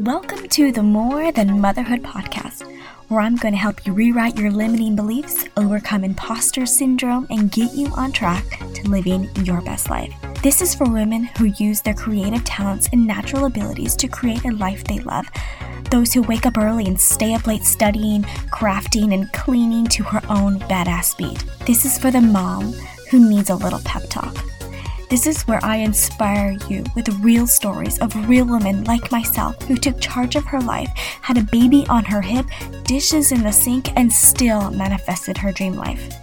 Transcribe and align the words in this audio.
Welcome 0.00 0.48
to 0.48 0.72
the 0.72 0.82
More 0.82 1.30
Than 1.30 1.60
Motherhood 1.60 2.02
podcast, 2.02 2.62
where 3.08 3.20
I'm 3.20 3.36
going 3.36 3.52
to 3.52 3.60
help 3.60 3.84
you 3.84 3.92
rewrite 3.92 4.38
your 4.38 4.50
limiting 4.50 4.96
beliefs, 4.96 5.44
overcome 5.58 6.04
imposter 6.04 6.64
syndrome, 6.64 7.26
and 7.28 7.52
get 7.52 7.74
you 7.74 7.88
on 7.88 8.10
track 8.10 8.46
to 8.72 8.88
living 8.88 9.28
your 9.44 9.60
best 9.60 9.90
life. 9.90 10.10
This 10.42 10.62
is 10.62 10.74
for 10.74 10.90
women 10.90 11.24
who 11.36 11.52
use 11.58 11.82
their 11.82 11.92
creative 11.92 12.42
talents 12.44 12.88
and 12.94 13.06
natural 13.06 13.44
abilities 13.44 13.94
to 13.96 14.08
create 14.08 14.46
a 14.46 14.52
life 14.52 14.82
they 14.84 15.00
love. 15.00 15.26
Those 15.90 16.14
who 16.14 16.22
wake 16.22 16.46
up 16.46 16.56
early 16.56 16.86
and 16.86 16.98
stay 16.98 17.34
up 17.34 17.46
late 17.46 17.64
studying, 17.64 18.22
crafting, 18.50 19.12
and 19.12 19.30
cleaning 19.34 19.84
to 19.88 20.02
her 20.04 20.22
own 20.30 20.60
badass 20.60 21.04
speed. 21.04 21.44
This 21.66 21.84
is 21.84 21.98
for 21.98 22.10
the 22.10 22.22
mom 22.22 22.72
who 23.10 23.28
needs 23.28 23.50
a 23.50 23.54
little 23.54 23.80
pep 23.84 24.04
talk. 24.08 24.34
This 25.10 25.26
is 25.26 25.42
where 25.42 25.58
I 25.64 25.78
inspire 25.78 26.56
you 26.68 26.84
with 26.94 27.08
real 27.18 27.48
stories 27.48 27.98
of 27.98 28.28
real 28.28 28.44
women 28.44 28.84
like 28.84 29.10
myself 29.10 29.60
who 29.62 29.76
took 29.76 30.00
charge 30.00 30.36
of 30.36 30.44
her 30.44 30.60
life, 30.60 30.88
had 31.20 31.36
a 31.36 31.42
baby 31.42 31.84
on 31.88 32.04
her 32.04 32.22
hip, 32.22 32.46
dishes 32.84 33.32
in 33.32 33.42
the 33.42 33.50
sink, 33.50 33.88
and 33.96 34.12
still 34.12 34.70
manifested 34.70 35.36
her 35.36 35.50
dream 35.50 35.74
life. 35.74 36.14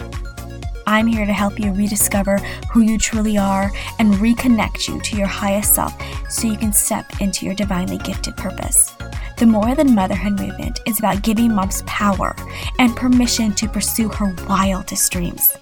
I'm 0.87 1.05
here 1.05 1.25
to 1.25 1.33
help 1.33 1.59
you 1.59 1.73
rediscover 1.73 2.37
who 2.71 2.79
you 2.79 2.97
truly 2.97 3.37
are 3.37 3.73
and 3.99 4.13
reconnect 4.13 4.88
you 4.88 5.01
to 5.01 5.17
your 5.17 5.27
highest 5.27 5.75
self 5.75 5.93
so 6.29 6.47
you 6.47 6.57
can 6.57 6.71
step 6.71 7.19
into 7.19 7.45
your 7.45 7.55
divinely 7.55 7.97
gifted 7.97 8.38
purpose. 8.38 8.95
The 9.35 9.47
More 9.47 9.75
Than 9.75 9.93
Motherhood 9.95 10.39
movement 10.39 10.79
is 10.85 10.97
about 10.97 11.23
giving 11.23 11.53
moms 11.53 11.81
power 11.88 12.33
and 12.79 12.95
permission 12.95 13.51
to 13.55 13.67
pursue 13.67 14.07
her 14.07 14.33
wildest 14.47 15.11
dreams. 15.11 15.57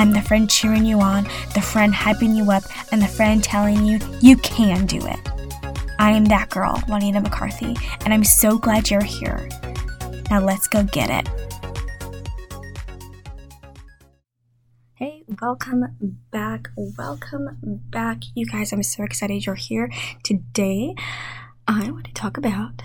I'm 0.00 0.12
the 0.12 0.22
friend 0.22 0.48
cheering 0.48 0.86
you 0.86 1.02
on, 1.02 1.24
the 1.52 1.60
friend 1.60 1.92
hyping 1.92 2.34
you 2.34 2.50
up, 2.50 2.62
and 2.90 3.02
the 3.02 3.06
friend 3.06 3.44
telling 3.44 3.84
you 3.84 3.98
you 4.22 4.38
can 4.38 4.86
do 4.86 4.96
it. 4.96 5.20
I 5.98 6.12
am 6.12 6.24
that 6.24 6.48
girl, 6.48 6.82
Juanita 6.88 7.20
McCarthy, 7.20 7.76
and 8.02 8.14
I'm 8.14 8.24
so 8.24 8.56
glad 8.56 8.88
you're 8.88 9.02
here. 9.02 9.46
Now 10.30 10.40
let's 10.40 10.68
go 10.68 10.84
get 10.84 11.10
it. 11.10 11.28
Hey, 14.94 15.24
welcome 15.42 15.84
back. 16.30 16.70
Welcome 16.96 17.58
back. 17.90 18.22
You 18.34 18.46
guys, 18.46 18.72
I'm 18.72 18.82
so 18.82 19.04
excited 19.04 19.44
you're 19.44 19.54
here. 19.54 19.92
Today, 20.24 20.94
I 21.68 21.90
want 21.90 22.06
to 22.06 22.14
talk 22.14 22.38
about 22.38 22.80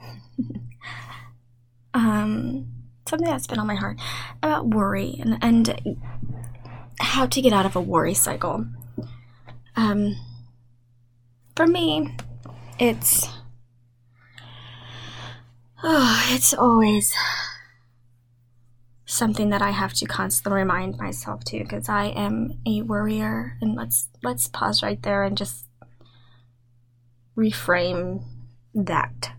um 1.94 2.77
something 3.08 3.28
that's 3.28 3.46
been 3.46 3.58
on 3.58 3.66
my 3.66 3.74
heart 3.74 3.98
about 4.42 4.66
worry 4.66 5.16
and, 5.20 5.38
and 5.42 5.98
how 7.00 7.26
to 7.26 7.40
get 7.40 7.52
out 7.52 7.66
of 7.66 7.76
a 7.76 7.80
worry 7.80 8.14
cycle. 8.14 8.66
Um, 9.76 10.16
for 11.56 11.66
me, 11.66 12.14
it's 12.78 13.28
oh, 15.82 16.28
it's 16.30 16.52
always 16.54 17.14
something 19.06 19.50
that 19.50 19.62
I 19.62 19.70
have 19.70 19.94
to 19.94 20.06
constantly 20.06 20.60
remind 20.60 20.98
myself 20.98 21.42
to 21.44 21.58
because 21.60 21.88
I 21.88 22.06
am 22.06 22.60
a 22.66 22.82
worrier. 22.82 23.56
And 23.60 23.74
let's 23.74 24.08
let's 24.22 24.48
pause 24.48 24.82
right 24.82 25.02
there 25.02 25.24
and 25.24 25.36
just 25.36 25.66
reframe 27.36 28.24
that 28.74 29.32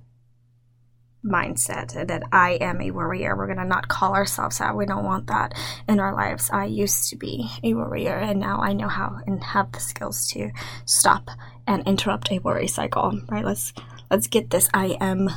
mindset 1.25 2.07
that 2.07 2.23
I 2.31 2.51
am 2.61 2.81
a 2.81 2.91
worrier. 2.91 3.35
We're 3.35 3.47
going 3.47 3.57
to 3.57 3.65
not 3.65 3.87
call 3.87 4.13
ourselves 4.13 4.59
that. 4.59 4.75
We 4.75 4.85
don't 4.85 5.03
want 5.03 5.27
that 5.27 5.53
in 5.87 5.99
our 5.99 6.13
lives. 6.13 6.49
I 6.51 6.65
used 6.65 7.09
to 7.09 7.17
be 7.17 7.49
a 7.63 7.73
worrier 7.73 8.15
and 8.15 8.39
now 8.39 8.61
I 8.61 8.73
know 8.73 8.87
how 8.87 9.19
and 9.27 9.43
have 9.43 9.71
the 9.71 9.79
skills 9.79 10.27
to 10.29 10.51
stop 10.85 11.29
and 11.67 11.85
interrupt 11.87 12.31
a 12.31 12.39
worry 12.39 12.67
cycle, 12.67 13.19
right? 13.29 13.45
Let's 13.45 13.73
let's 14.09 14.27
get 14.27 14.49
this 14.49 14.69
I 14.73 14.97
am 15.01 15.29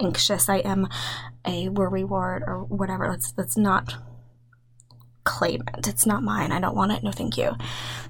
anxious. 0.00 0.48
I 0.48 0.58
am 0.58 0.88
a 1.44 1.68
worry 1.68 2.04
ward 2.04 2.42
or 2.46 2.64
whatever. 2.64 3.08
Let's 3.08 3.34
let's 3.36 3.56
not 3.56 3.96
claim 5.24 5.62
it. 5.76 5.86
It's 5.86 6.06
not 6.06 6.22
mine. 6.22 6.52
I 6.52 6.60
don't 6.60 6.74
want 6.74 6.92
it. 6.92 7.02
No, 7.02 7.12
thank 7.12 7.36
you. 7.36 7.54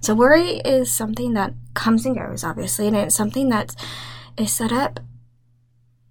So 0.01 0.15
worry 0.15 0.59
is 0.59 0.91
something 0.91 1.35
that 1.35 1.53
comes 1.75 2.07
and 2.07 2.17
goes, 2.17 2.45
obviously, 2.45 2.87
and 2.87 2.97
it's 2.97 3.17
something 3.17 3.49
that 3.49 3.75
is 4.39 4.53
set 4.53 4.73
up 4.73 5.01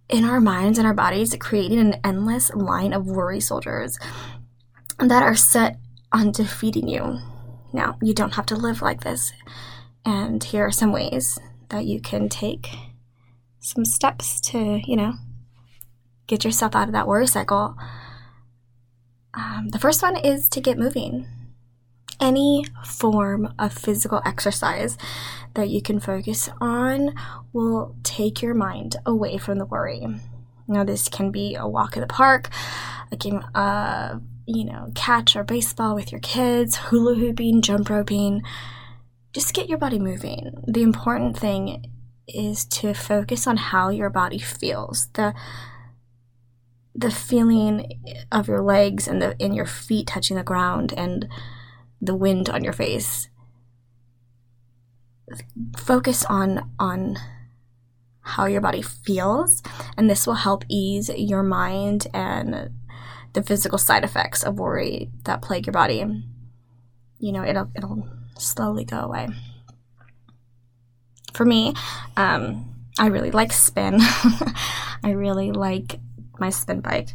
in 0.09 0.25
our 0.25 0.41
minds 0.41 0.77
and 0.77 0.87
our 0.87 0.93
bodies, 0.93 1.35
creating 1.39 1.79
an 1.79 1.95
endless 2.03 2.51
line 2.53 2.93
of 2.93 3.05
worry 3.05 3.39
soldiers 3.39 3.97
that 4.97 5.23
are 5.23 5.35
set 5.35 5.77
on 6.11 6.31
defeating 6.31 6.87
you. 6.87 7.19
Now, 7.71 7.97
you 8.01 8.13
don't 8.13 8.33
have 8.33 8.47
to 8.47 8.55
live 8.55 8.81
like 8.81 9.01
this. 9.01 9.31
And 10.05 10.43
here 10.43 10.65
are 10.65 10.71
some 10.71 10.91
ways 10.91 11.37
that 11.69 11.85
you 11.85 12.01
can 12.01 12.29
take 12.29 12.69
some 13.59 13.85
steps 13.85 14.41
to, 14.41 14.81
you 14.83 14.95
know, 14.95 15.13
get 16.27 16.43
yourself 16.43 16.75
out 16.75 16.87
of 16.87 16.93
that 16.93 17.07
worry 17.07 17.27
cycle. 17.27 17.75
Um, 19.33 19.69
the 19.69 19.79
first 19.79 20.01
one 20.01 20.17
is 20.17 20.49
to 20.49 20.61
get 20.61 20.79
moving. 20.79 21.27
Any 22.19 22.65
form 22.85 23.53
of 23.57 23.73
physical 23.73 24.21
exercise 24.25 24.97
that 25.53 25.69
you 25.69 25.81
can 25.81 25.99
focus 25.99 26.49
on 26.59 27.15
will 27.53 27.95
take 28.03 28.41
your 28.41 28.53
mind 28.53 28.97
away 29.05 29.37
from 29.37 29.57
the 29.57 29.65
worry. 29.65 30.05
Now, 30.67 30.83
this 30.83 31.07
can 31.07 31.31
be 31.31 31.55
a 31.55 31.67
walk 31.67 31.95
in 31.95 32.01
the 32.01 32.07
park, 32.07 32.49
a 33.11 33.15
game 33.15 33.43
of, 33.55 34.21
you 34.45 34.65
know, 34.65 34.91
catch 34.95 35.35
or 35.35 35.43
baseball 35.43 35.95
with 35.95 36.11
your 36.11 36.21
kids, 36.21 36.75
hula 36.75 37.15
hooping, 37.15 37.61
jump 37.61 37.89
roping. 37.89 38.43
Just 39.33 39.53
get 39.53 39.69
your 39.69 39.77
body 39.77 39.99
moving. 39.99 40.63
The 40.67 40.83
important 40.83 41.37
thing 41.37 41.85
is 42.27 42.65
to 42.65 42.93
focus 42.93 43.47
on 43.47 43.57
how 43.57 43.89
your 43.89 44.09
body 44.09 44.39
feels. 44.39 45.07
The 45.13 45.33
the 46.95 47.11
feeling 47.11 48.01
of 48.31 48.47
your 48.47 48.61
legs 48.61 49.07
and 49.07 49.21
the 49.21 49.35
and 49.39 49.55
your 49.55 49.65
feet 49.65 50.07
touching 50.07 50.37
the 50.37 50.43
ground 50.43 50.93
and 50.97 51.27
the 52.01 52.15
wind 52.15 52.49
on 52.49 52.63
your 52.63 52.73
face. 52.73 53.29
Focus 55.77 56.25
on 56.25 56.71
on 56.79 57.17
how 58.21 58.45
your 58.45 58.61
body 58.61 58.81
feels 58.81 59.63
and 59.97 60.09
this 60.09 60.27
will 60.27 60.35
help 60.35 60.63
ease 60.69 61.09
your 61.09 61.41
mind 61.41 62.07
and 62.13 62.69
the 63.33 63.41
physical 63.41 63.77
side 63.77 64.03
effects 64.03 64.43
of 64.43 64.59
worry 64.59 65.09
that 65.23 65.41
plague 65.41 65.65
your 65.65 65.73
body. 65.73 66.05
You 67.19 67.31
know 67.31 67.43
it'll 67.43 67.69
it'll 67.75 68.07
slowly 68.37 68.85
go 68.85 68.99
away. 68.99 69.27
For 71.33 71.45
me 71.45 71.73
um, 72.17 72.75
i 72.97 73.07
really 73.07 73.31
like 73.31 73.51
spin. 73.51 73.99
I 75.03 75.11
really 75.11 75.51
like 75.51 75.99
my 76.39 76.49
spin 76.49 76.81
bike. 76.81 77.09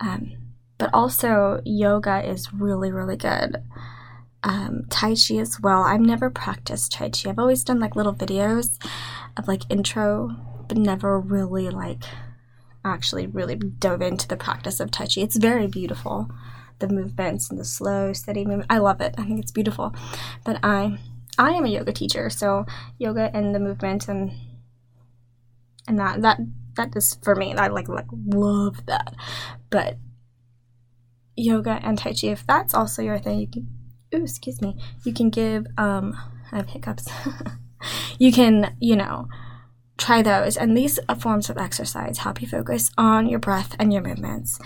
Um, 0.00 0.32
but 0.78 0.90
also 0.92 1.60
yoga 1.64 2.28
is 2.28 2.52
really 2.52 2.90
really 2.90 3.16
good 3.16 3.62
um, 4.42 4.86
Tai 4.90 5.14
Chi 5.14 5.36
as 5.36 5.60
well. 5.60 5.82
I've 5.82 6.00
never 6.00 6.30
practiced 6.30 6.92
Tai 6.92 7.10
Chi. 7.10 7.30
I've 7.30 7.38
always 7.38 7.64
done 7.64 7.80
like 7.80 7.96
little 7.96 8.14
videos 8.14 8.78
of 9.36 9.48
like 9.48 9.62
intro, 9.70 10.30
but 10.68 10.76
never 10.76 11.18
really 11.18 11.70
like 11.70 12.02
actually 12.84 13.26
really 13.26 13.54
dove 13.54 14.02
into 14.02 14.26
the 14.26 14.36
practice 14.36 14.80
of 14.80 14.90
Tai 14.90 15.06
Chi. 15.06 15.20
It's 15.20 15.36
very 15.36 15.66
beautiful. 15.66 16.28
The 16.80 16.88
movements 16.88 17.50
and 17.50 17.58
the 17.58 17.64
slow, 17.64 18.12
steady 18.12 18.44
movement. 18.44 18.70
I 18.70 18.78
love 18.78 19.00
it. 19.00 19.14
I 19.16 19.24
think 19.24 19.40
it's 19.40 19.52
beautiful. 19.52 19.94
But 20.44 20.58
I 20.62 20.98
I 21.38 21.52
am 21.52 21.64
a 21.64 21.68
yoga 21.68 21.92
teacher, 21.92 22.28
so 22.28 22.66
yoga 22.98 23.30
and 23.34 23.54
the 23.54 23.60
movement 23.60 24.08
and 24.08 24.32
and 25.86 25.98
that 25.98 26.22
that 26.22 26.40
that 26.76 26.96
is 26.96 27.16
for 27.22 27.36
me. 27.36 27.54
I 27.54 27.68
like 27.68 27.88
like 27.88 28.06
love 28.10 28.84
that. 28.86 29.14
But 29.70 29.98
yoga 31.36 31.78
and 31.82 31.96
Tai 31.96 32.14
Chi, 32.14 32.28
if 32.28 32.44
that's 32.46 32.74
also 32.74 33.02
your 33.02 33.18
thing, 33.18 33.38
you 33.38 33.46
can 33.46 33.68
ooh, 34.14 34.22
excuse 34.22 34.60
me, 34.60 34.76
you 35.04 35.12
can 35.12 35.30
give, 35.30 35.66
um, 35.78 36.18
I 36.50 36.56
have 36.56 36.68
hiccups. 36.68 37.08
you 38.18 38.32
can, 38.32 38.76
you 38.80 38.96
know, 38.96 39.28
try 39.98 40.22
those. 40.22 40.56
And 40.56 40.76
these 40.76 40.98
forms 41.18 41.50
of 41.50 41.58
exercise 41.58 42.18
help 42.18 42.42
you 42.42 42.48
focus 42.48 42.90
on 42.98 43.26
your 43.28 43.38
breath 43.38 43.74
and 43.78 43.92
your 43.92 44.02
movements. 44.02 44.58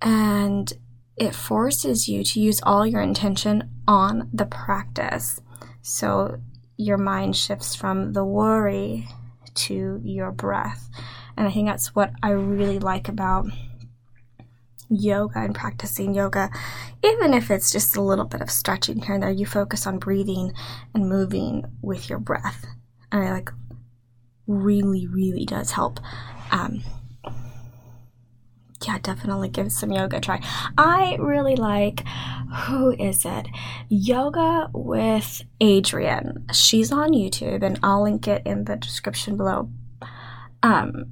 And 0.00 0.72
it 1.16 1.34
forces 1.34 2.08
you 2.08 2.24
to 2.24 2.40
use 2.40 2.60
all 2.62 2.86
your 2.86 3.00
intention 3.00 3.70
on 3.86 4.28
the 4.32 4.46
practice. 4.46 5.40
So 5.82 6.40
your 6.76 6.98
mind 6.98 7.36
shifts 7.36 7.74
from 7.74 8.12
the 8.12 8.24
worry 8.24 9.08
to 9.54 10.00
your 10.02 10.32
breath. 10.32 10.88
And 11.36 11.46
I 11.46 11.50
think 11.50 11.68
that's 11.68 11.94
what 11.94 12.12
I 12.22 12.30
really 12.30 12.78
like 12.78 13.08
about 13.08 13.46
yoga 14.88 15.38
and 15.38 15.54
practicing 15.54 16.14
yoga, 16.14 16.50
even 17.02 17.34
if 17.34 17.50
it's 17.50 17.70
just 17.70 17.96
a 17.96 18.02
little 18.02 18.24
bit 18.24 18.40
of 18.40 18.50
stretching 18.50 19.00
here 19.02 19.14
and 19.14 19.22
there, 19.22 19.30
you 19.30 19.46
focus 19.46 19.86
on 19.86 19.98
breathing 19.98 20.52
and 20.94 21.08
moving 21.08 21.64
with 21.82 22.08
your 22.08 22.18
breath. 22.18 22.64
And 23.10 23.24
I 23.24 23.32
like 23.32 23.50
really, 24.46 25.06
really 25.06 25.44
does 25.44 25.72
help 25.72 26.00
um, 26.50 26.82
yeah, 28.86 28.98
definitely 28.98 29.48
give 29.48 29.72
some 29.72 29.92
yoga 29.92 30.18
a 30.18 30.20
try. 30.20 30.40
I 30.76 31.16
really 31.18 31.56
like 31.56 32.04
who 32.66 32.92
is 32.92 33.24
it? 33.24 33.48
Yoga 33.88 34.70
with 34.72 35.42
Adriene. 35.60 36.54
She's 36.54 36.92
on 36.92 37.12
YouTube 37.12 37.62
and 37.62 37.78
I'll 37.82 38.02
link 38.02 38.28
it 38.28 38.42
in 38.44 38.64
the 38.64 38.76
description 38.76 39.36
below. 39.36 39.70
Um 40.62 41.06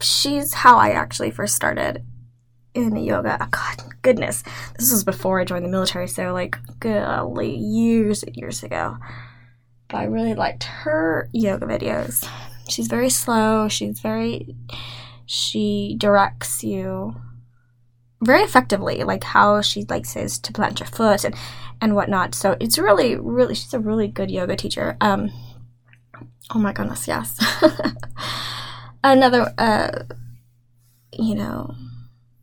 she's 0.00 0.54
how 0.54 0.76
I 0.76 0.90
actually 0.90 1.30
first 1.30 1.54
started 1.54 2.04
in 2.74 2.96
yoga. 2.96 3.38
Oh, 3.40 3.46
God, 3.50 3.76
goodness. 4.02 4.42
This 4.78 4.90
was 4.90 5.04
before 5.04 5.40
I 5.40 5.44
joined 5.44 5.64
the 5.64 5.70
military, 5.70 6.08
so 6.08 6.32
like 6.32 6.56
golly, 6.80 7.56
years 7.56 8.22
and 8.22 8.36
years 8.36 8.62
ago. 8.62 8.96
But 9.88 9.98
I 9.98 10.04
really 10.04 10.34
liked 10.34 10.64
her 10.64 11.28
yoga 11.32 11.66
videos. 11.66 12.28
She's 12.68 12.88
very 12.88 13.10
slow, 13.10 13.68
she's 13.68 14.00
very 14.00 14.56
she 15.26 15.96
directs 15.98 16.62
you 16.62 17.14
very 18.22 18.42
effectively, 18.42 19.04
like 19.04 19.24
how 19.24 19.60
she 19.60 19.84
like 19.88 20.06
says 20.06 20.38
to 20.38 20.52
plant 20.52 20.80
your 20.80 20.86
foot 20.86 21.24
and 21.24 21.34
and 21.80 21.94
whatnot. 21.94 22.34
So 22.34 22.56
it's 22.60 22.78
really, 22.78 23.16
really, 23.16 23.54
she's 23.54 23.74
a 23.74 23.78
really 23.78 24.08
good 24.08 24.30
yoga 24.30 24.56
teacher. 24.56 24.96
Um, 25.00 25.30
oh 26.54 26.58
my 26.58 26.72
goodness, 26.72 27.06
yes. 27.06 27.38
Another, 29.04 29.52
uh, 29.58 30.04
you 31.12 31.34
know, 31.34 31.74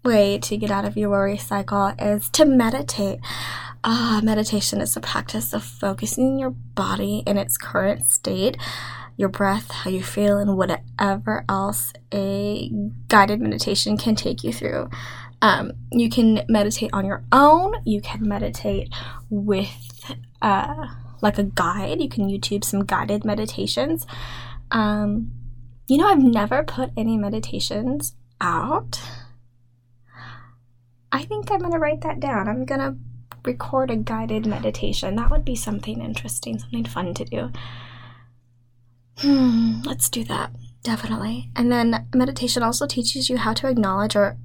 way 0.04 0.38
to 0.40 0.58
get 0.58 0.72
out 0.72 0.86
of 0.86 0.98
your 0.98 1.10
worry 1.10 1.38
cycle 1.38 1.94
is 2.00 2.30
to 2.32 2.46
meditate. 2.46 3.20
Uh, 3.84 4.22
meditation 4.24 4.82
is 4.82 4.96
a 4.96 5.02
practice 5.02 5.54
of 5.54 5.64
focusing 5.64 6.38
your 6.38 6.52
body 6.52 7.24
in 7.26 7.38
its 7.38 7.58
current 7.58 8.06
state 8.06 8.58
your 9.22 9.30
breath, 9.30 9.70
how 9.72 9.90
you 9.90 10.04
feel, 10.04 10.38
and 10.38 10.58
whatever 10.58 11.46
else 11.48 11.94
a 12.14 12.72
guided 13.08 13.40
meditation 13.40 13.96
can 13.96 14.16
take 14.16 14.44
you 14.44 14.52
through. 14.52 14.90
Um, 15.44 15.74
you 15.92 16.10
can 16.10 16.44
meditate 16.50 16.90
on 16.92 17.06
your 17.06 17.24
own. 17.32 17.76
You 17.86 18.02
can 18.02 18.28
meditate 18.28 18.90
with 19.30 20.12
uh, 20.42 20.88
like 21.22 21.38
a 21.38 21.44
guide. 21.44 22.02
You 22.02 22.10
can 22.10 22.30
YouTube 22.30 22.64
some 22.64 22.84
guided 22.84 23.24
meditations. 23.24 24.06
Um, 24.72 25.32
you 25.88 25.98
know, 25.98 26.08
I've 26.08 26.24
never 26.24 26.64
put 26.64 26.92
any 26.98 27.18
meditations 27.18 28.16
out. 28.40 29.02
I 31.12 31.24
think 31.24 31.52
I'm 31.52 31.60
going 31.60 31.74
to 31.74 31.80
write 31.80 32.02
that 32.02 32.20
down. 32.20 32.48
I'm 32.48 32.66
going 32.66 32.80
to 32.80 32.96
record 33.44 33.92
a 33.92 33.96
guided 33.96 34.46
meditation. 34.46 35.16
That 35.16 35.32
would 35.32 35.46
be 35.46 35.56
something 35.56 36.02
interesting, 36.02 36.60
something 36.60 36.86
fun 36.86 37.14
to 37.16 37.26
do. 37.26 37.52
Hmm, 39.18 39.82
let's 39.84 40.10
do 40.10 40.24
that. 40.26 40.52
Definitely. 40.84 41.52
And 41.56 41.72
then 41.72 42.08
meditation 42.14 42.64
also 42.64 42.88
teaches 42.88 43.30
you 43.30 43.38
how 43.38 43.54
to 43.54 43.68
acknowledge 43.68 44.16
or 44.16 44.38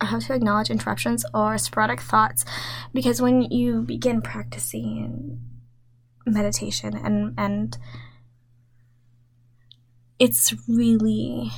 how 0.00 0.18
to 0.18 0.34
acknowledge 0.34 0.70
interruptions 0.70 1.24
or 1.32 1.58
sporadic 1.58 2.00
thoughts 2.00 2.44
because 2.92 3.22
when 3.22 3.42
you 3.42 3.82
begin 3.82 4.20
practicing 4.20 5.40
meditation 6.26 6.96
and 6.96 7.34
and 7.38 7.78
it's 10.18 10.54
really 10.68 11.50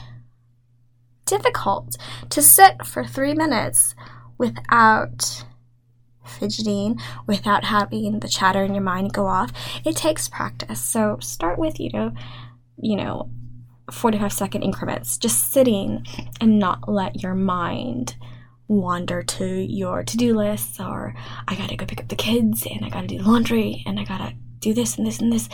difficult 1.24 1.96
to 2.30 2.40
sit 2.40 2.84
for 2.84 3.04
3 3.04 3.34
minutes 3.34 3.94
without 4.38 5.44
fidgeting, 6.24 7.00
without 7.26 7.64
having 7.64 8.20
the 8.20 8.28
chatter 8.28 8.62
in 8.64 8.74
your 8.74 8.82
mind 8.82 9.12
go 9.12 9.26
off. 9.26 9.52
It 9.84 9.96
takes 9.96 10.28
practice. 10.28 10.80
So 10.80 11.18
start 11.20 11.58
with, 11.58 11.78
you 11.80 11.90
know, 11.92 12.12
you 12.80 12.96
know, 12.96 13.30
45 13.90 14.32
second 14.32 14.62
increments, 14.62 15.16
just 15.16 15.52
sitting 15.52 16.04
and 16.40 16.58
not 16.58 16.88
let 16.88 17.22
your 17.22 17.34
mind 17.34 18.16
wander 18.68 19.22
to 19.22 19.46
your 19.46 20.02
to 20.02 20.16
do 20.16 20.36
lists 20.36 20.80
or 20.80 21.14
I 21.46 21.54
gotta 21.54 21.76
go 21.76 21.86
pick 21.86 22.00
up 22.00 22.08
the 22.08 22.16
kids 22.16 22.66
and 22.66 22.84
I 22.84 22.88
gotta 22.88 23.06
do 23.06 23.18
laundry 23.18 23.84
and 23.86 24.00
I 24.00 24.04
gotta 24.04 24.34
do 24.58 24.74
this 24.74 24.98
and 24.98 25.06
this 25.06 25.20
and 25.20 25.32
this. 25.32 25.48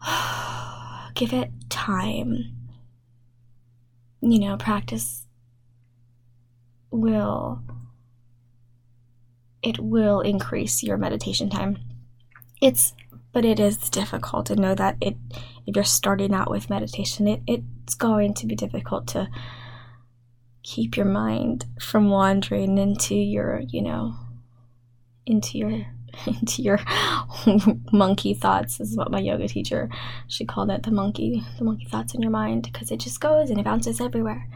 Give 1.14 1.32
it 1.32 1.50
time. 1.68 2.52
You 4.20 4.38
know, 4.38 4.56
practice 4.56 5.26
will 6.92 7.62
it 9.62 9.78
will 9.78 10.20
increase 10.20 10.82
your 10.82 10.96
meditation 10.96 11.48
time. 11.48 11.78
It's 12.60 12.94
but 13.32 13.44
it 13.46 13.58
is 13.58 13.88
difficult 13.88 14.46
to 14.46 14.56
know 14.56 14.74
that 14.74 14.96
it 15.00 15.16
if 15.66 15.74
you're 15.74 15.84
starting 15.84 16.34
out 16.34 16.50
with 16.50 16.70
meditation 16.70 17.26
it, 17.26 17.40
it's 17.46 17.94
going 17.94 18.34
to 18.34 18.46
be 18.46 18.54
difficult 18.54 19.06
to 19.08 19.28
keep 20.62 20.96
your 20.96 21.06
mind 21.06 21.64
from 21.80 22.10
wandering 22.10 22.78
into 22.78 23.14
your 23.14 23.62
you 23.68 23.82
know 23.82 24.14
into 25.26 25.58
your 25.58 25.86
into 26.26 26.62
your 26.62 26.78
monkey 27.92 28.34
thoughts 28.34 28.80
is 28.80 28.96
what 28.96 29.10
my 29.10 29.18
yoga 29.18 29.48
teacher 29.48 29.88
she 30.28 30.44
called 30.44 30.70
it 30.70 30.82
the 30.82 30.90
monkey 30.90 31.42
the 31.58 31.64
monkey 31.64 31.86
thoughts 31.86 32.14
in 32.14 32.20
your 32.20 32.30
mind 32.30 32.62
because 32.62 32.90
it 32.90 33.00
just 33.00 33.20
goes 33.20 33.50
and 33.50 33.58
it 33.58 33.64
bounces 33.64 34.00
everywhere 34.00 34.46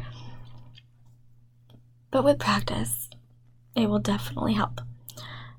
but 2.16 2.24
with 2.24 2.38
practice 2.38 3.10
it 3.74 3.90
will 3.90 3.98
definitely 3.98 4.54
help. 4.54 4.80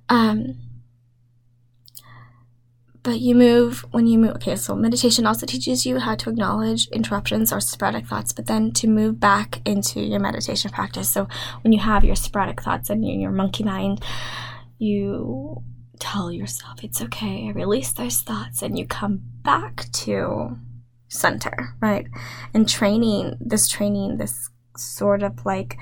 Um 0.09 0.57
but 3.04 3.19
you 3.19 3.36
move 3.36 3.86
when 3.92 4.07
you 4.07 4.18
move 4.18 4.38
okay 4.38 4.56
so 4.56 4.75
meditation 4.75 5.27
also 5.27 5.45
teaches 5.45 5.86
you 5.86 6.00
how 6.00 6.15
to 6.15 6.31
acknowledge 6.31 6.88
interruptions 6.88 7.54
or 7.54 7.59
sporadic 7.59 8.07
thoughts 8.07 8.31
but 8.33 8.48
then 8.48 8.71
to 8.71 8.88
move 8.88 9.19
back 9.19 9.62
into 9.65 10.00
your 10.00 10.19
meditation 10.19 10.71
practice. 10.71 11.09
So 11.09 11.27
when 11.62 11.74
you 11.74 11.80
have 11.80 12.04
your 12.04 12.15
sporadic 12.15 12.60
thoughts 12.63 12.89
and 12.89 13.06
your 13.07 13.30
monkey 13.30 13.63
mind 13.63 14.03
you 14.80 15.62
tell 16.00 16.31
yourself 16.31 16.83
it's 16.83 17.03
okay 17.03 17.50
I 17.50 17.51
release 17.51 17.94
those 17.94 18.21
thoughts 18.21 18.63
and 18.63 18.80
you 18.80 18.88
come 18.88 19.21
back 19.44 19.92
to 20.06 20.57
center 21.07 21.75
right? 21.80 22.07
And 22.51 22.68
training 22.68 23.38
this 23.39 23.68
training 23.68 24.18
this 24.18 24.50
sort 24.75 25.21
of 25.24 25.45
like 25.45 25.77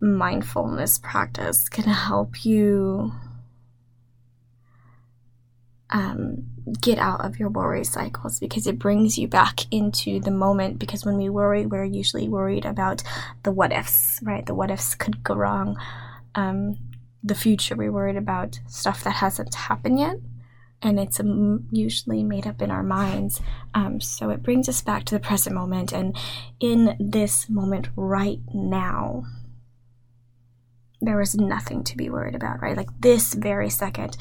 mindfulness 0.00 0.98
practice 0.98 1.68
can 1.68 1.84
help 1.84 2.44
you 2.44 3.12
um, 5.90 6.46
get 6.80 6.98
out 6.98 7.24
of 7.24 7.38
your 7.38 7.48
worry 7.48 7.84
cycles 7.84 8.38
because 8.38 8.66
it 8.66 8.78
brings 8.78 9.18
you 9.18 9.28
back 9.28 9.60
into 9.70 10.20
the 10.20 10.30
moment. 10.30 10.78
Because 10.78 11.04
when 11.04 11.16
we 11.16 11.28
worry, 11.28 11.66
we're 11.66 11.84
usually 11.84 12.28
worried 12.28 12.64
about 12.64 13.02
the 13.42 13.52
what 13.52 13.72
ifs, 13.72 14.20
right? 14.22 14.46
The 14.46 14.54
what 14.54 14.70
ifs 14.70 14.94
could 14.94 15.22
go 15.22 15.34
wrong. 15.34 15.76
Um, 16.34 16.78
the 17.22 17.34
future, 17.34 17.76
we're 17.76 17.92
worried 17.92 18.16
about 18.16 18.60
stuff 18.68 19.04
that 19.04 19.16
hasn't 19.16 19.54
happened 19.54 19.98
yet. 19.98 20.16
And 20.82 20.98
it's 20.98 21.20
um, 21.20 21.68
usually 21.70 22.22
made 22.22 22.46
up 22.46 22.62
in 22.62 22.70
our 22.70 22.82
minds. 22.82 23.42
Um, 23.74 24.00
so 24.00 24.30
it 24.30 24.42
brings 24.42 24.66
us 24.68 24.80
back 24.80 25.04
to 25.06 25.14
the 25.14 25.20
present 25.20 25.54
moment. 25.54 25.92
And 25.92 26.16
in 26.58 26.96
this 26.98 27.50
moment 27.50 27.88
right 27.96 28.40
now, 28.54 29.24
there 31.00 31.20
is 31.20 31.34
nothing 31.34 31.84
to 31.84 31.96
be 31.96 32.10
worried 32.10 32.34
about, 32.34 32.60
right? 32.60 32.76
Like 32.76 32.88
this 33.00 33.34
very 33.34 33.70
second 33.70 34.16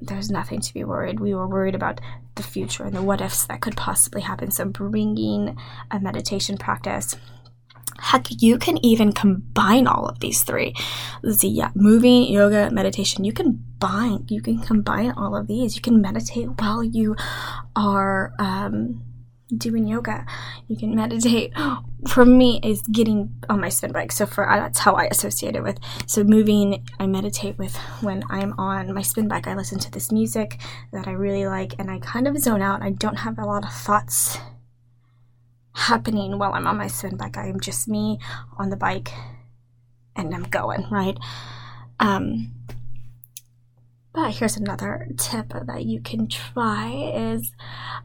there's 0.00 0.30
nothing 0.30 0.60
to 0.60 0.74
be 0.74 0.84
worried. 0.84 1.20
We 1.20 1.34
were 1.34 1.48
worried 1.48 1.74
about 1.74 2.00
the 2.34 2.42
future 2.42 2.84
and 2.84 2.94
the 2.94 3.02
what 3.02 3.20
ifs 3.20 3.46
that 3.46 3.60
could 3.60 3.76
possibly 3.76 4.22
happen. 4.22 4.50
So, 4.50 4.64
bringing 4.64 5.56
a 5.90 6.00
meditation 6.00 6.56
practice. 6.56 7.16
Heck, 8.00 8.26
you 8.42 8.58
can 8.58 8.84
even 8.84 9.12
combine 9.12 9.86
all 9.86 10.06
of 10.06 10.18
these 10.18 10.42
three. 10.42 10.74
Let's 11.22 11.38
see, 11.38 11.48
yeah, 11.48 11.70
moving, 11.74 12.24
yoga, 12.24 12.70
meditation. 12.70 13.24
You 13.24 13.32
can 13.32 13.62
bind, 13.78 14.30
you 14.30 14.42
can 14.42 14.58
combine 14.58 15.12
all 15.12 15.36
of 15.36 15.46
these. 15.46 15.76
You 15.76 15.82
can 15.82 16.00
meditate 16.00 16.48
while 16.60 16.82
you 16.82 17.14
are 17.76 18.32
um, 18.38 19.02
doing 19.56 19.86
yoga. 19.86 20.26
You 20.68 20.76
can 20.76 20.94
meditate. 20.94 21.52
For 22.08 22.24
me, 22.24 22.60
is 22.62 22.82
getting 22.82 23.34
on 23.48 23.60
my 23.60 23.68
spin 23.68 23.92
bike. 23.92 24.12
So 24.12 24.26
for 24.26 24.46
that's 24.46 24.80
how 24.80 24.94
I 24.94 25.04
associate 25.06 25.56
it 25.56 25.62
with. 25.62 25.78
So 26.06 26.24
moving, 26.24 26.86
I 26.98 27.06
meditate 27.06 27.58
with 27.58 27.76
when 28.00 28.22
I'm 28.30 28.52
on 28.58 28.92
my 28.92 29.02
spin 29.02 29.28
bike. 29.28 29.46
I 29.46 29.54
listen 29.54 29.78
to 29.80 29.90
this 29.90 30.12
music 30.12 30.60
that 30.92 31.08
I 31.08 31.12
really 31.12 31.46
like, 31.46 31.74
and 31.78 31.90
I 31.90 31.98
kind 31.98 32.28
of 32.28 32.38
zone 32.38 32.62
out. 32.62 32.82
I 32.82 32.90
don't 32.90 33.18
have 33.20 33.38
a 33.38 33.46
lot 33.46 33.64
of 33.64 33.72
thoughts 33.72 34.38
happening 35.74 36.38
while 36.38 36.52
I'm 36.52 36.66
on 36.66 36.76
my 36.76 36.86
spin 36.86 37.16
bike. 37.16 37.36
I 37.36 37.48
am 37.48 37.60
just 37.60 37.88
me 37.88 38.18
on 38.58 38.70
the 38.70 38.76
bike, 38.76 39.12
and 40.14 40.34
I'm 40.34 40.44
going 40.44 40.86
right. 40.90 41.18
Um, 42.00 42.52
but 44.14 44.36
here's 44.36 44.56
another 44.56 45.08
tip 45.18 45.52
that 45.66 45.84
you 45.84 46.00
can 46.00 46.28
try 46.28 47.12
is 47.14 47.50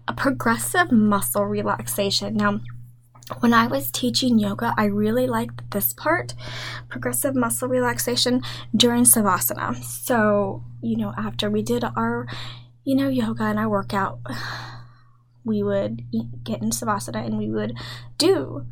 a 0.08 0.14
progressive 0.14 0.92
muscle 0.92 1.46
relaxation. 1.46 2.36
Now, 2.36 2.62
when 3.42 3.54
I 3.54 3.68
was 3.68 3.92
teaching 3.92 4.40
yoga, 4.40 4.74
I 4.76 4.86
really 4.86 5.28
liked 5.28 5.70
this 5.70 5.94
part, 5.94 6.34
progressive 6.90 7.36
muscle 7.36 7.68
relaxation 7.68 8.42
during 8.76 9.04
savasana. 9.04 9.84
So, 9.84 10.64
you 10.82 10.98
know, 10.98 11.14
after 11.16 11.48
we 11.48 11.62
did 11.62 11.84
our, 11.84 12.26
you 12.84 12.96
know, 12.96 13.08
yoga 13.08 13.44
and 13.44 13.60
our 13.60 13.70
workout, 13.70 14.20
we 15.46 15.62
would 15.62 16.02
get 16.44 16.64
in 16.64 16.72
savasana 16.72 17.24
and 17.24 17.38
we 17.38 17.52
would 17.52 17.78
do 18.18 18.66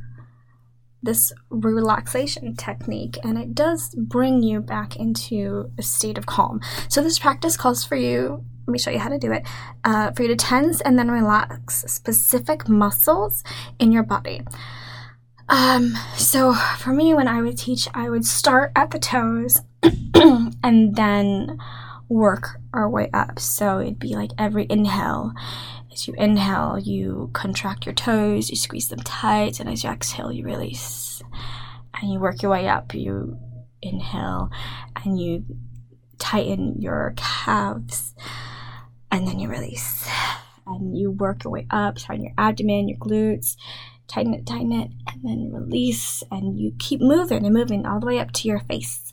this 1.03 1.31
relaxation 1.49 2.55
technique 2.55 3.17
and 3.23 3.37
it 3.37 3.53
does 3.53 3.95
bring 3.95 4.43
you 4.43 4.59
back 4.59 4.95
into 4.95 5.71
a 5.77 5.83
state 5.83 6.17
of 6.17 6.25
calm. 6.25 6.59
So, 6.89 7.01
this 7.01 7.19
practice 7.19 7.57
calls 7.57 7.83
for 7.83 7.95
you, 7.95 8.43
let 8.67 8.71
me 8.71 8.79
show 8.79 8.91
you 8.91 8.99
how 8.99 9.09
to 9.09 9.19
do 9.19 9.31
it, 9.31 9.43
uh, 9.83 10.11
for 10.11 10.23
you 10.23 10.29
to 10.29 10.35
tense 10.35 10.81
and 10.81 10.97
then 10.97 11.09
relax 11.09 11.83
specific 11.87 12.67
muscles 12.67 13.43
in 13.79 13.91
your 13.91 14.03
body. 14.03 14.41
Um, 15.49 15.93
so, 16.15 16.53
for 16.53 16.91
me, 16.91 17.13
when 17.13 17.27
I 17.27 17.41
would 17.41 17.57
teach, 17.57 17.87
I 17.93 18.09
would 18.09 18.25
start 18.25 18.71
at 18.75 18.91
the 18.91 18.99
toes 18.99 19.61
and 20.13 20.95
then 20.95 21.57
work 22.09 22.59
our 22.73 22.89
way 22.89 23.09
up. 23.13 23.39
So, 23.39 23.79
it'd 23.79 23.99
be 23.99 24.15
like 24.15 24.31
every 24.37 24.67
inhale 24.69 25.31
as 25.97 26.07
you 26.07 26.13
inhale, 26.15 26.77
you 26.77 27.31
contract 27.33 27.87
your 27.87 27.95
toes, 27.95 28.51
you 28.51 28.55
squeeze 28.55 28.87
them 28.89 28.99
tight, 28.99 29.59
and 29.59 29.67
as 29.67 29.83
you 29.83 29.89
exhale, 29.89 30.31
you 30.31 30.45
release. 30.45 31.23
And 31.99 32.13
you 32.13 32.19
work 32.19 32.43
your 32.43 32.51
way 32.51 32.67
up. 32.67 32.93
You 32.93 33.39
inhale 33.81 34.51
and 35.03 35.19
you 35.19 35.43
tighten 36.19 36.79
your 36.79 37.13
calves, 37.17 38.13
and 39.11 39.27
then 39.27 39.39
you 39.39 39.49
release. 39.49 40.07
And 40.67 40.95
you 40.95 41.09
work 41.09 41.43
your 41.43 41.51
way 41.51 41.65
up, 41.71 41.95
tighten 41.95 42.25
your 42.25 42.33
abdomen, 42.37 42.89
your 42.89 42.99
glutes, 42.99 43.55
tighten 44.07 44.35
it, 44.35 44.45
tighten 44.45 44.73
it, 44.73 44.91
and 45.07 45.23
then 45.23 45.51
release. 45.51 46.21
And 46.29 46.59
you 46.59 46.73
keep 46.77 47.01
moving 47.01 47.43
and 47.43 47.55
moving 47.55 47.87
all 47.87 47.99
the 47.99 48.05
way 48.05 48.19
up 48.19 48.33
to 48.33 48.47
your 48.47 48.59
face. 48.59 49.11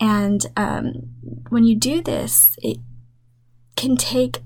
And 0.00 0.44
um, 0.56 1.10
when 1.50 1.64
you 1.64 1.76
do 1.76 2.02
this, 2.02 2.56
it 2.62 2.78
can 3.76 3.96
take 3.96 4.40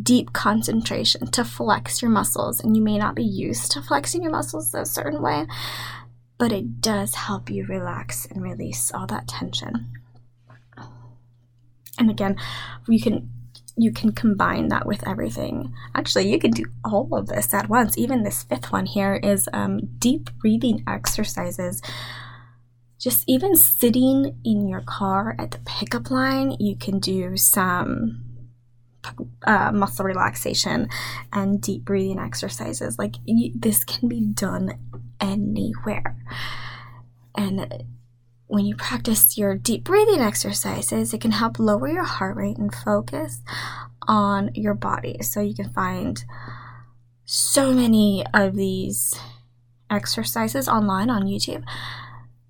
deep 0.00 0.32
concentration 0.32 1.30
to 1.30 1.44
flex 1.44 2.02
your 2.02 2.10
muscles, 2.10 2.60
and 2.60 2.76
you 2.76 2.82
may 2.82 2.98
not 2.98 3.14
be 3.14 3.24
used 3.24 3.72
to 3.72 3.82
flexing 3.82 4.22
your 4.22 4.32
muscles 4.32 4.74
a 4.74 4.84
certain 4.84 5.22
way, 5.22 5.46
but 6.38 6.52
it 6.52 6.80
does 6.80 7.14
help 7.14 7.50
you 7.50 7.66
relax 7.66 8.26
and 8.26 8.42
release 8.42 8.92
all 8.92 9.06
that 9.06 9.28
tension. 9.28 9.92
And 11.98 12.10
again, 12.10 12.36
you 12.88 13.00
can 13.00 13.30
you 13.76 13.92
can 13.92 14.12
combine 14.12 14.68
that 14.68 14.86
with 14.86 15.06
everything. 15.06 15.72
Actually, 15.94 16.30
you 16.30 16.38
can 16.38 16.50
do 16.50 16.64
all 16.84 17.08
of 17.14 17.28
this 17.28 17.54
at 17.54 17.68
once. 17.68 17.96
Even 17.96 18.22
this 18.22 18.42
fifth 18.42 18.72
one 18.72 18.84
here 18.84 19.14
is 19.22 19.48
um, 19.52 19.80
deep 19.98 20.28
breathing 20.38 20.82
exercises. 20.86 21.80
Just 22.98 23.24
even 23.26 23.56
sitting 23.56 24.38
in 24.44 24.68
your 24.68 24.82
car 24.82 25.34
at 25.38 25.52
the 25.52 25.60
pickup 25.64 26.10
line, 26.10 26.56
you 26.60 26.76
can 26.76 26.98
do 26.98 27.36
some 27.38 28.29
uh, 29.46 29.72
muscle 29.72 30.04
relaxation 30.04 30.88
and 31.32 31.60
deep 31.60 31.84
breathing 31.84 32.18
exercises. 32.18 32.98
Like 32.98 33.16
you, 33.24 33.52
this 33.54 33.84
can 33.84 34.08
be 34.08 34.20
done 34.20 34.78
anywhere. 35.20 36.16
And 37.34 37.84
when 38.46 38.64
you 38.64 38.74
practice 38.74 39.38
your 39.38 39.54
deep 39.56 39.84
breathing 39.84 40.20
exercises, 40.20 41.14
it 41.14 41.20
can 41.20 41.30
help 41.30 41.58
lower 41.58 41.88
your 41.88 42.04
heart 42.04 42.36
rate 42.36 42.58
and 42.58 42.74
focus 42.74 43.42
on 44.08 44.50
your 44.54 44.74
body. 44.74 45.18
So 45.22 45.40
you 45.40 45.54
can 45.54 45.70
find 45.70 46.22
so 47.24 47.72
many 47.72 48.24
of 48.34 48.56
these 48.56 49.14
exercises 49.88 50.68
online 50.68 51.10
on 51.10 51.22
YouTube. 51.22 51.62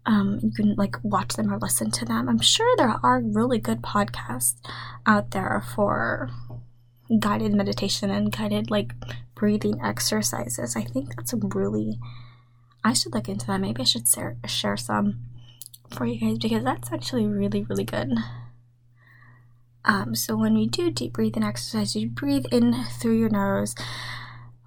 Um, 0.06 0.40
you 0.42 0.50
can 0.50 0.74
like 0.76 0.96
watch 1.02 1.34
them 1.34 1.52
or 1.52 1.58
listen 1.58 1.90
to 1.92 2.04
them. 2.04 2.28
I'm 2.28 2.40
sure 2.40 2.74
there 2.76 2.96
are 3.02 3.20
really 3.20 3.58
good 3.58 3.82
podcasts 3.82 4.56
out 5.06 5.32
there 5.32 5.62
for 5.74 6.30
guided 7.18 7.52
meditation 7.52 8.10
and 8.10 8.32
guided 8.32 8.70
like 8.70 8.92
breathing 9.34 9.80
exercises. 9.82 10.76
I 10.76 10.84
think 10.84 11.16
that's 11.16 11.34
really 11.34 11.98
I 12.82 12.92
should 12.94 13.14
look 13.14 13.28
into 13.28 13.46
that. 13.46 13.60
Maybe 13.60 13.82
I 13.82 13.84
should 13.84 14.08
share, 14.08 14.36
share 14.46 14.76
some 14.76 15.20
for 15.90 16.06
you 16.06 16.18
guys 16.18 16.38
because 16.38 16.64
that's 16.64 16.92
actually 16.92 17.26
really 17.26 17.64
really 17.68 17.84
good. 17.84 18.12
Um, 19.84 20.14
so 20.14 20.36
when 20.36 20.56
you 20.56 20.68
do 20.68 20.90
deep 20.90 21.14
breathing 21.14 21.42
exercise, 21.42 21.96
you 21.96 22.08
breathe 22.08 22.46
in 22.52 22.84
through 23.00 23.18
your 23.18 23.30
nose 23.30 23.74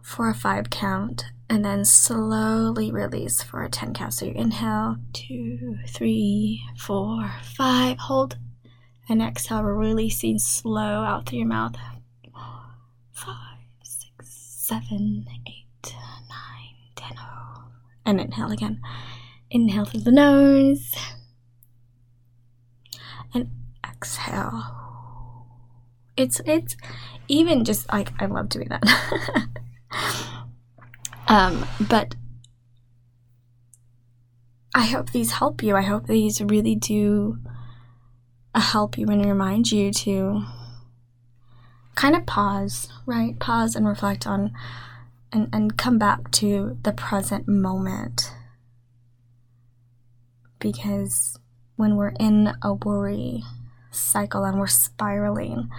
for 0.01 0.29
a 0.29 0.33
five 0.33 0.69
count 0.69 1.25
and 1.53 1.63
then 1.63 1.85
slowly 1.85 2.91
release 2.91 3.43
for 3.43 3.61
a 3.61 3.69
10 3.69 3.93
count. 3.93 4.11
So 4.15 4.25
you 4.25 4.31
inhale, 4.31 4.95
two, 5.13 5.77
three, 5.87 6.63
four, 6.79 7.31
five, 7.43 7.99
hold, 7.99 8.37
and 9.07 9.21
exhale, 9.21 9.61
releasing 9.61 10.39
slow 10.39 11.03
out 11.03 11.27
through 11.27 11.37
your 11.37 11.47
mouth. 11.47 11.75
Five, 13.11 13.59
six, 13.83 14.29
seven, 14.31 15.27
eight, 15.45 15.93
nine, 16.27 16.75
ten. 16.95 17.17
Oh. 17.19 17.65
And 18.03 18.19
inhale 18.19 18.51
again. 18.51 18.81
Inhale 19.51 19.85
through 19.85 20.01
the 20.01 20.11
nose. 20.11 20.95
And 23.31 23.51
exhale. 23.87 25.45
It's 26.17 26.41
it's 26.47 26.75
even 27.27 27.63
just 27.63 27.93
like 27.93 28.11
I 28.19 28.25
love 28.25 28.49
doing 28.49 28.69
that. 28.69 29.49
Um, 31.27 31.65
but 31.79 32.15
I 34.75 34.85
hope 34.85 35.11
these 35.11 35.31
help 35.31 35.63
you. 35.63 35.75
I 35.75 35.81
hope 35.81 36.07
these 36.07 36.41
really 36.41 36.75
do 36.75 37.37
uh, 38.55 38.59
help 38.59 38.97
you 38.97 39.07
and 39.07 39.25
remind 39.25 39.71
you 39.71 39.91
to 39.91 40.43
kind 41.95 42.15
of 42.15 42.25
pause, 42.25 42.89
right? 43.05 43.39
Pause 43.39 43.75
and 43.75 43.87
reflect 43.87 44.25
on 44.25 44.53
and, 45.31 45.49
and 45.53 45.77
come 45.77 45.97
back 45.97 46.31
to 46.31 46.77
the 46.83 46.91
present 46.91 47.47
moment. 47.47 48.33
Because 50.59 51.37
when 51.75 51.95
we're 51.95 52.13
in 52.19 52.53
a 52.61 52.73
worry 52.73 53.43
cycle 53.91 54.43
and 54.43 54.59
we're 54.59 54.67
spiraling, 54.67 55.69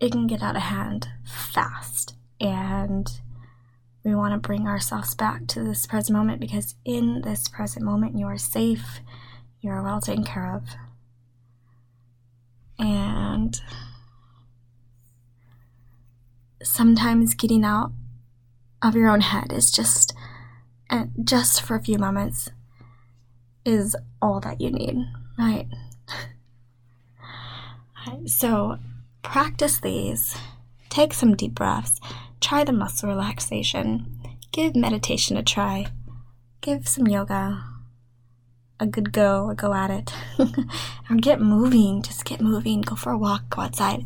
it 0.00 0.12
can 0.12 0.26
get 0.26 0.42
out 0.42 0.56
of 0.56 0.62
hand 0.62 1.08
fast. 1.24 2.14
And 2.40 3.20
we 4.04 4.14
want 4.14 4.34
to 4.34 4.46
bring 4.46 4.66
ourselves 4.68 5.14
back 5.14 5.46
to 5.48 5.62
this 5.64 5.86
present 5.86 6.16
moment 6.16 6.38
because 6.38 6.74
in 6.84 7.22
this 7.22 7.48
present 7.48 7.84
moment, 7.84 8.18
you 8.18 8.26
are 8.26 8.36
safe, 8.36 9.00
you 9.60 9.70
are 9.70 9.82
well 9.82 10.00
taken 10.00 10.24
care 10.24 10.54
of. 10.54 10.62
And 12.78 13.58
sometimes 16.62 17.34
getting 17.34 17.64
out 17.64 17.92
of 18.82 18.94
your 18.94 19.08
own 19.08 19.22
head 19.22 19.52
is 19.52 19.72
just, 19.72 20.12
and 20.90 21.10
just 21.24 21.62
for 21.62 21.74
a 21.74 21.82
few 21.82 21.96
moments, 21.96 22.50
is 23.64 23.96
all 24.20 24.38
that 24.40 24.60
you 24.60 24.70
need, 24.70 24.98
right? 25.38 25.66
so 28.26 28.76
practice 29.22 29.80
these, 29.80 30.36
take 30.90 31.14
some 31.14 31.34
deep 31.34 31.54
breaths 31.54 31.98
Try 32.44 32.62
the 32.62 32.74
muscle 32.74 33.08
relaxation. 33.08 34.20
Give 34.52 34.76
meditation 34.76 35.38
a 35.38 35.42
try. 35.42 35.86
Give 36.60 36.86
some 36.86 37.06
yoga 37.08 37.64
a 38.78 38.86
good 38.86 39.14
go, 39.14 39.48
a 39.48 39.54
go 39.54 39.72
at 39.72 39.90
it. 39.90 40.12
or 41.08 41.16
get 41.16 41.40
moving. 41.40 42.02
Just 42.02 42.26
get 42.26 42.42
moving. 42.42 42.82
Go 42.82 42.96
for 42.96 43.12
a 43.12 43.16
walk. 43.16 43.48
Go 43.48 43.62
outside. 43.62 44.02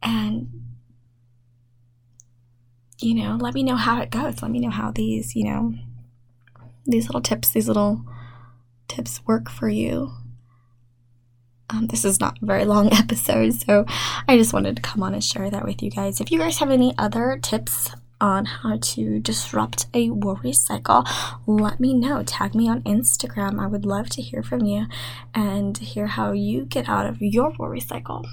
And, 0.00 0.52
you 3.00 3.14
know, 3.16 3.34
let 3.34 3.54
me 3.54 3.64
know 3.64 3.74
how 3.74 4.00
it 4.00 4.10
goes. 4.10 4.42
Let 4.42 4.52
me 4.52 4.60
know 4.60 4.70
how 4.70 4.92
these, 4.92 5.34
you 5.34 5.42
know, 5.42 5.74
these 6.86 7.06
little 7.06 7.20
tips, 7.20 7.50
these 7.50 7.66
little 7.66 8.04
tips 8.86 9.20
work 9.26 9.50
for 9.50 9.68
you. 9.68 10.12
Um, 11.70 11.88
this 11.88 12.04
is 12.04 12.20
not 12.20 12.38
a 12.42 12.46
very 12.46 12.64
long 12.64 12.92
episode, 12.92 13.54
so 13.54 13.84
I 14.28 14.36
just 14.36 14.52
wanted 14.52 14.76
to 14.76 14.82
come 14.82 15.02
on 15.02 15.14
and 15.14 15.24
share 15.24 15.50
that 15.50 15.64
with 15.64 15.82
you 15.82 15.90
guys. 15.90 16.20
If 16.20 16.30
you 16.30 16.38
guys 16.38 16.58
have 16.58 16.70
any 16.70 16.94
other 16.96 17.38
tips 17.42 17.90
on 18.20 18.46
how 18.46 18.78
to 18.80 19.18
disrupt 19.18 19.86
a 19.92 20.10
worry 20.10 20.52
cycle, 20.52 21.04
let 21.46 21.80
me 21.80 21.92
know. 21.92 22.22
Tag 22.22 22.54
me 22.54 22.68
on 22.68 22.82
Instagram. 22.82 23.60
I 23.60 23.66
would 23.66 23.84
love 23.84 24.08
to 24.10 24.22
hear 24.22 24.42
from 24.42 24.64
you 24.64 24.86
and 25.34 25.76
hear 25.76 26.06
how 26.06 26.32
you 26.32 26.64
get 26.64 26.88
out 26.88 27.06
of 27.06 27.20
your 27.20 27.52
worry 27.58 27.80
cycle. 27.80 28.24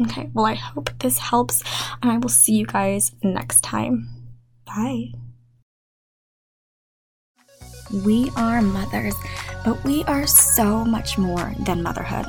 Okay, 0.00 0.30
well, 0.32 0.46
I 0.46 0.54
hope 0.54 0.90
this 0.98 1.18
helps, 1.18 1.62
and 2.02 2.10
I 2.10 2.18
will 2.18 2.28
see 2.28 2.54
you 2.54 2.66
guys 2.66 3.12
next 3.22 3.60
time. 3.60 4.08
Bye. 4.66 5.12
We 7.92 8.32
are 8.36 8.62
mothers, 8.62 9.14
but 9.64 9.82
we 9.84 10.02
are 10.04 10.26
so 10.26 10.84
much 10.84 11.18
more 11.18 11.54
than 11.60 11.82
motherhood. 11.82 12.26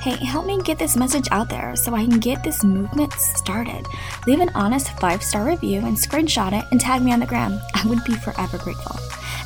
Hey, 0.00 0.24
help 0.24 0.46
me 0.46 0.60
get 0.62 0.78
this 0.78 0.96
message 0.96 1.28
out 1.30 1.48
there 1.48 1.76
so 1.76 1.94
I 1.94 2.04
can 2.04 2.18
get 2.18 2.42
this 2.42 2.64
movement 2.64 3.12
started. 3.12 3.86
Leave 4.26 4.40
an 4.40 4.50
honest 4.54 4.90
five 4.98 5.22
star 5.22 5.44
review 5.44 5.80
and 5.86 5.96
screenshot 5.96 6.52
it 6.52 6.64
and 6.70 6.80
tag 6.80 7.02
me 7.02 7.12
on 7.12 7.20
the 7.20 7.26
gram. 7.26 7.60
I 7.74 7.86
would 7.86 8.02
be 8.04 8.14
forever 8.14 8.58
grateful. 8.58 8.96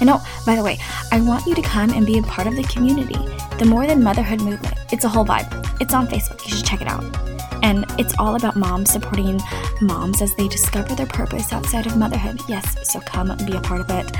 And 0.00 0.08
oh, 0.08 0.24
by 0.46 0.56
the 0.56 0.62
way, 0.62 0.78
I 1.12 1.20
want 1.20 1.46
you 1.46 1.54
to 1.54 1.62
come 1.62 1.90
and 1.90 2.06
be 2.06 2.18
a 2.18 2.22
part 2.22 2.46
of 2.46 2.56
the 2.56 2.62
community, 2.64 3.18
the 3.58 3.66
More 3.66 3.86
Than 3.86 4.02
Motherhood 4.02 4.40
movement. 4.40 4.78
It's 4.90 5.04
a 5.04 5.08
whole 5.08 5.26
vibe. 5.26 5.80
It's 5.80 5.92
on 5.92 6.06
Facebook. 6.06 6.46
You 6.46 6.56
should 6.56 6.66
check 6.66 6.80
it 6.80 6.88
out. 6.88 7.04
And 7.62 7.84
it's 7.98 8.14
all 8.18 8.36
about 8.36 8.56
moms 8.56 8.90
supporting 8.90 9.38
moms 9.82 10.22
as 10.22 10.34
they 10.36 10.48
discover 10.48 10.94
their 10.94 11.06
purpose 11.06 11.52
outside 11.52 11.86
of 11.86 11.96
motherhood. 11.98 12.40
Yes, 12.48 12.90
so 12.90 13.00
come 13.00 13.36
be 13.46 13.54
a 13.54 13.60
part 13.60 13.82
of 13.82 13.90
it. 13.90 14.16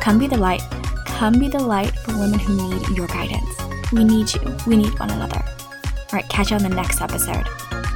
Come 0.00 0.18
be 0.18 0.26
the 0.26 0.38
light. 0.38 0.62
Come 1.04 1.38
be 1.38 1.48
the 1.48 1.60
light 1.60 1.90
for 1.98 2.16
women 2.18 2.38
who 2.38 2.70
need 2.70 2.88
your 2.96 3.06
guidance. 3.06 3.54
We 3.92 4.02
need 4.04 4.32
you. 4.32 4.56
We 4.66 4.76
need 4.76 4.98
one 4.98 5.10
another. 5.10 5.42
All 5.44 6.06
right, 6.12 6.28
catch 6.28 6.50
you 6.50 6.56
on 6.56 6.62
the 6.62 6.70
next 6.70 7.00
episode. 7.02 7.44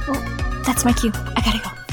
Oh, 0.07 0.61
that's 0.65 0.85
my 0.85 0.93
cue. 0.93 1.11
I 1.15 1.41
gotta 1.41 1.59
go. 1.63 1.84